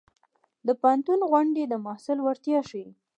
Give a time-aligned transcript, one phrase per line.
[0.67, 2.87] د پوهنتون غونډې د محصل وړتیا ښيي.